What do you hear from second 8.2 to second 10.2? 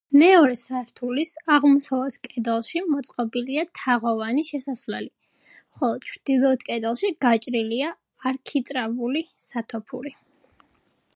არქიტრავული სათოფური.